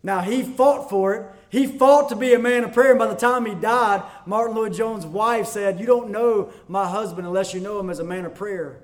[0.00, 1.26] Now, he fought for it.
[1.54, 2.90] He fought to be a man of prayer.
[2.90, 7.28] And by the time he died, Martyn Lloyd-Jones' wife said, You don't know my husband
[7.28, 8.80] unless you know him as a man of prayer.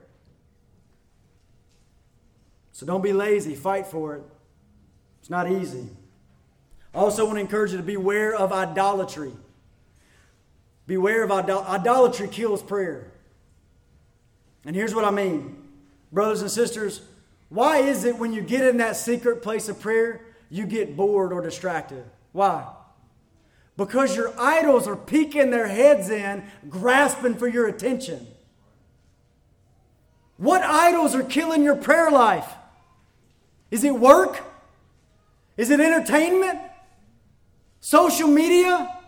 [2.71, 4.23] So don't be lazy, fight for it.
[5.19, 5.89] It's not easy.
[6.95, 9.33] I also want to encourage you to beware of idolatry.
[10.87, 13.11] Beware of idol- idolatry kills prayer.
[14.65, 15.61] And here's what I mean.
[16.13, 17.01] Brothers and sisters,
[17.49, 21.33] why is it when you get in that secret place of prayer, you get bored
[21.33, 22.05] or distracted?
[22.33, 22.67] Why?
[23.77, 28.27] Because your idols are peeking their heads in, grasping for your attention.
[30.37, 32.49] What idols are killing your prayer life?
[33.71, 34.43] Is it work?
[35.57, 36.59] Is it entertainment?
[37.81, 38.99] Social media?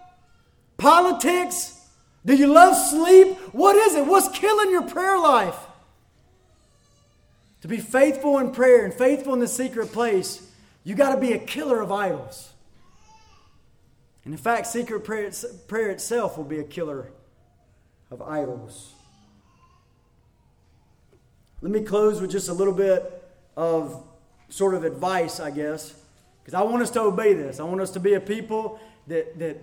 [0.76, 1.88] Politics?
[2.24, 3.36] Do you love sleep?
[3.52, 4.06] What is it?
[4.06, 5.56] What's killing your prayer life?
[7.62, 10.48] To be faithful in prayer and faithful in the secret place,
[10.84, 12.51] you got to be a killer of idols.
[14.24, 15.30] And in fact, secret prayer,
[15.66, 17.10] prayer itself will be a killer
[18.10, 18.92] of idols.
[21.60, 23.24] Let me close with just a little bit
[23.56, 24.04] of
[24.48, 25.94] sort of advice, I guess,
[26.42, 27.58] because I want us to obey this.
[27.58, 29.58] I want us to be a people that, that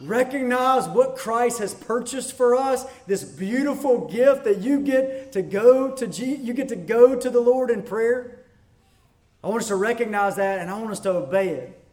[0.00, 5.94] recognize what Christ has purchased for us, this beautiful gift that you get to go
[5.94, 8.44] to G- you get to go to the Lord in prayer.
[9.42, 11.84] I want us to recognize that and I want us to obey it.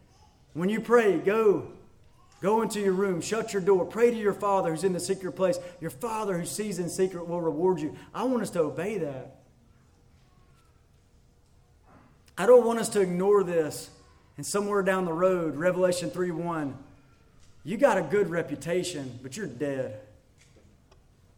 [0.54, 1.72] When you pray, go
[2.42, 5.32] Go into your room, shut your door, pray to your Father who's in the secret
[5.32, 5.58] place.
[5.82, 7.96] Your Father who sees in secret will reward you.
[8.14, 9.38] I want us to obey that.
[12.38, 13.90] I don't want us to ignore this.
[14.38, 16.78] And somewhere down the road, Revelation 3 1,
[17.64, 20.00] you got a good reputation, but you're dead.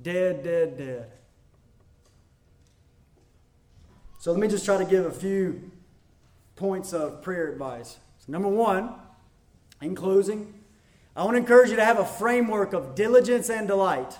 [0.01, 1.11] Dead, dead, dead.
[4.19, 5.71] So let me just try to give a few
[6.57, 7.97] points of prayer advice.
[8.19, 8.93] So number one,
[9.81, 10.58] in closing,
[11.19, 14.17] I want to encourage you to have a framework of diligence and delight.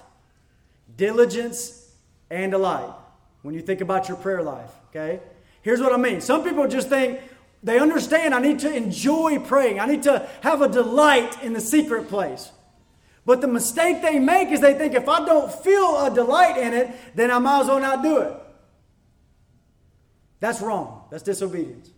[0.98, 1.90] Diligence
[2.30, 2.94] and delight
[3.42, 5.22] when you think about your prayer life, okay?
[5.62, 6.20] Here's what I mean.
[6.20, 7.22] Some people just think
[7.64, 11.62] they understand I need to enjoy praying, I need to have a delight in the
[11.62, 12.52] secret place.
[13.26, 16.74] But the mistake they make is they think if I don't feel a delight in
[16.74, 18.34] it, then I might as well not do it.
[20.42, 21.06] That's wrong.
[21.12, 21.92] That's disobedience.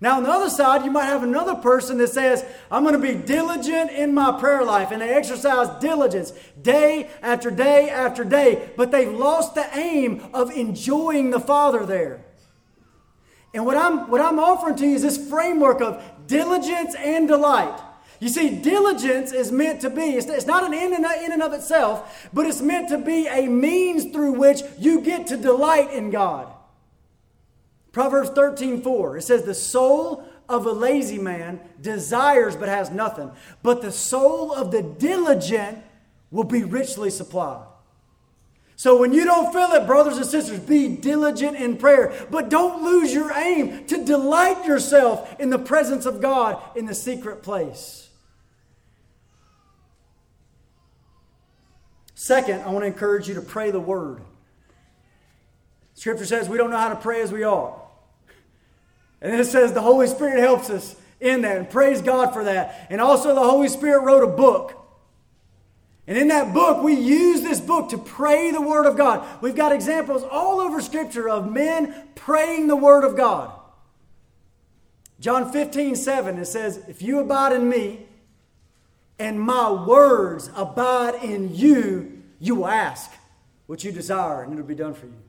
[0.00, 3.00] Now, on the other side, you might have another person that says, I'm going to
[3.00, 8.70] be diligent in my prayer life, and they exercise diligence day after day after day,
[8.76, 12.24] but they've lost the aim of enjoying the Father there.
[13.52, 17.80] And what I'm, what I'm offering to you is this framework of diligence and delight.
[18.20, 22.28] You see, diligence is meant to be, it's, not an end in and of itself,
[22.32, 26.52] but it's meant to be a means through which you get to delight in God.
[27.92, 33.30] Proverbs 13 4, it says, The soul of a lazy man desires but has nothing,
[33.62, 35.78] but the soul of the diligent
[36.30, 37.66] will be richly supplied.
[38.76, 42.84] So when you don't feel it, brothers and sisters, be diligent in prayer, but don't
[42.84, 48.08] lose your aim to delight yourself in the presence of God in the secret place.
[52.14, 54.20] Second, I want to encourage you to pray the word.
[55.98, 57.76] Scripture says we don't know how to pray as we ought.
[59.20, 62.44] And then it says the Holy Spirit helps us in that, and praise God for
[62.44, 62.86] that.
[62.88, 64.76] And also, the Holy Spirit wrote a book.
[66.06, 69.26] And in that book, we use this book to pray the Word of God.
[69.42, 73.50] We've got examples all over Scripture of men praying the Word of God.
[75.18, 78.06] John 15, 7, it says, If you abide in me
[79.18, 83.10] and my words abide in you, you will ask
[83.66, 85.27] what you desire, and it'll be done for you.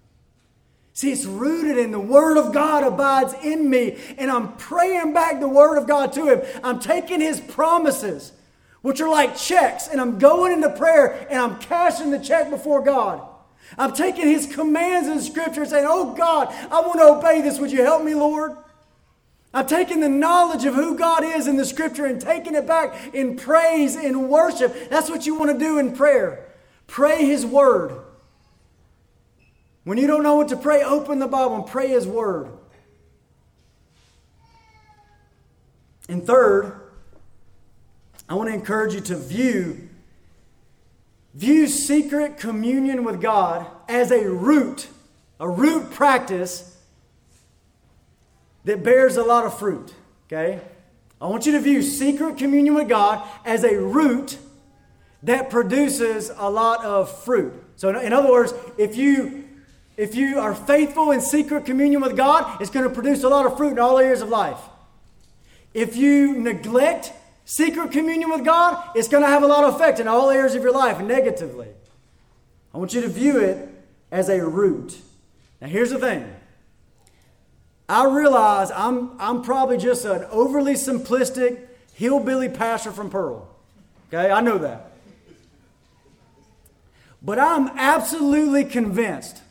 [1.00, 5.40] See, it's rooted in the Word of God abides in me, and I'm praying back
[5.40, 6.42] the Word of God to Him.
[6.62, 8.34] I'm taking His promises,
[8.82, 12.84] which are like checks, and I'm going into prayer and I'm cashing the check before
[12.84, 13.26] God.
[13.78, 17.60] I'm taking His commands in Scripture and saying, Oh God, I want to obey this.
[17.60, 18.58] Would you help me, Lord?
[19.54, 23.14] I'm taking the knowledge of who God is in the Scripture and taking it back
[23.14, 24.90] in praise, and worship.
[24.90, 26.50] That's what you want to do in prayer.
[26.88, 28.02] Pray His Word.
[29.84, 32.52] When you don't know what to pray, open the Bible and pray His Word.
[36.08, 36.80] And third,
[38.28, 39.90] I want to encourage you to view
[41.34, 44.88] view secret communion with God as a root,
[45.40, 46.78] a root practice
[48.66, 49.94] that bears a lot of fruit.
[50.28, 50.60] Okay?
[51.22, 54.38] I want you to view secret communion with God as a root
[55.24, 57.54] that produces a lot of fruit.
[57.76, 59.49] So, in other words, if you
[60.00, 63.46] if you are faithful in secret communion with God, it's going to produce a lot
[63.46, 64.58] of fruit in all areas of life.
[65.74, 67.12] If you neglect
[67.44, 70.56] secret communion with God, it's going to have a lot of effect in all areas
[70.56, 71.68] of your life negatively.
[72.74, 73.68] I want you to view it
[74.10, 74.98] as a root.
[75.60, 76.34] Now, here's the thing.
[77.90, 81.60] I realize I'm, I'm probably just an overly simplistic
[81.94, 83.50] hillbilly pastor from Pearl.
[84.08, 84.94] Okay, I know that.
[87.22, 89.42] But I'm absolutely convinced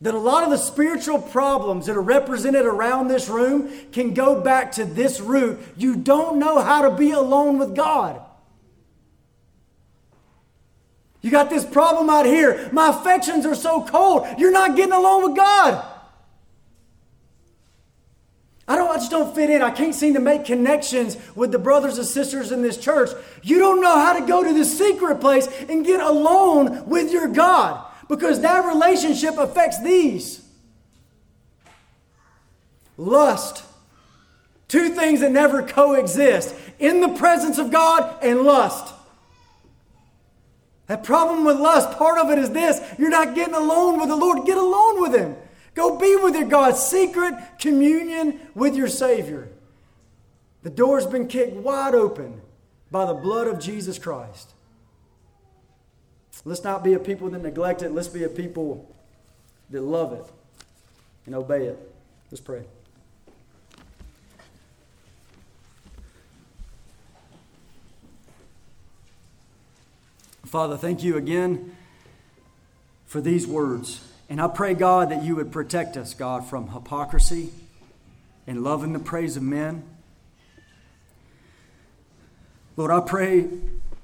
[0.00, 4.40] that a lot of the spiritual problems that are represented around this room can go
[4.40, 5.60] back to this root.
[5.76, 8.20] You don't know how to be alone with God.
[11.20, 12.70] You got this problem out here.
[12.72, 14.26] My affections are so cold.
[14.38, 15.84] You're not getting along with God.
[18.66, 19.60] I don't I just don't fit in.
[19.60, 23.10] I can't seem to make connections with the brothers and sisters in this church.
[23.42, 27.28] You don't know how to go to the secret place and get alone with your
[27.28, 30.44] God because that relationship affects these
[32.96, 33.64] lust.
[34.66, 38.92] Two things that never coexist in the presence of God and lust.
[40.88, 44.16] That problem with lust, part of it is this you're not getting alone with the
[44.16, 44.44] Lord.
[44.44, 45.36] Get alone with Him.
[45.74, 46.76] Go be with your God.
[46.76, 49.48] Secret communion with your Savior.
[50.64, 52.40] The door's been kicked wide open
[52.90, 54.50] by the blood of Jesus Christ.
[56.44, 57.92] Let's not be a people that neglect it.
[57.92, 58.94] Let's be a people
[59.70, 60.24] that love it
[61.26, 61.94] and obey it.
[62.30, 62.62] Let's pray.
[70.46, 71.76] Father, thank you again
[73.06, 74.04] for these words.
[74.28, 77.50] And I pray, God, that you would protect us, God, from hypocrisy
[78.46, 79.84] and loving the praise of men.
[82.76, 83.48] Lord, I pray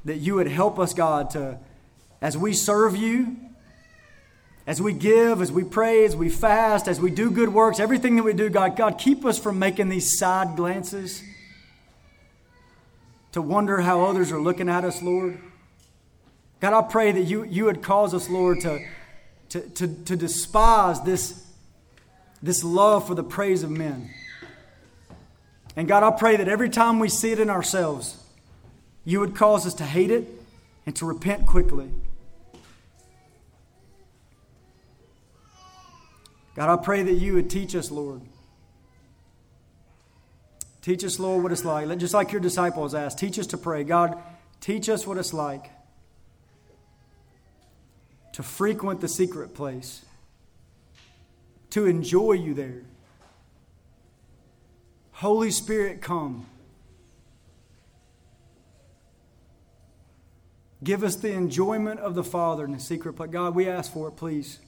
[0.05, 1.59] that you would help us, God, to
[2.21, 3.37] as we serve you,
[4.67, 8.17] as we give, as we pray, as we fast, as we do good works, everything
[8.17, 11.23] that we do, God, God, keep us from making these side glances
[13.33, 15.39] to wonder how others are looking at us, Lord.
[16.59, 18.81] God, I pray that you, you would cause us, Lord, to,
[19.51, 21.47] to, to, to despise this,
[22.43, 24.11] this love for the praise of men.
[25.77, 28.17] And God, I pray that every time we see it in ourselves,
[29.05, 30.27] you would cause us to hate it
[30.87, 31.91] and to repent quickly.
[36.57, 38.23] God, I pray that you would teach us, Lord.
[40.81, 41.99] Teach us, Lord, what it's like.
[41.99, 43.85] Just like your disciples asked, teach us to pray.
[43.85, 44.17] God,
[44.61, 45.71] teach us what it's like
[48.33, 50.05] to frequent the secret place,
[51.71, 52.83] to enjoy you there.
[55.13, 56.47] Holy Spirit, come.
[60.85, 63.31] Give us the enjoyment of the Father in the secret place.
[63.31, 64.59] God, we ask for it, please.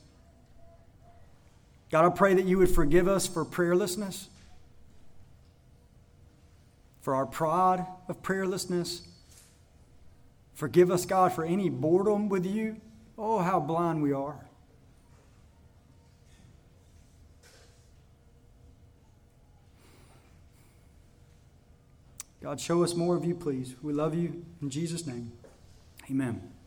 [1.90, 4.26] God, I pray that you would forgive us for prayerlessness,
[7.00, 9.06] for our pride of prayerlessness.
[10.54, 12.76] Forgive us, God, for any boredom with you.
[13.16, 14.44] Oh, how blind we are.
[22.42, 23.74] God, show us more of you, please.
[23.82, 24.44] We love you.
[24.62, 25.32] In Jesus' name,
[26.10, 26.57] amen.